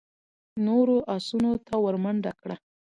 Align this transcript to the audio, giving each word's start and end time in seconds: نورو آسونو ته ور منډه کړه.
نورو 0.65 0.95
آسونو 1.15 1.51
ته 1.67 1.73
ور 1.83 1.95
منډه 2.03 2.31
کړه. 2.41 2.55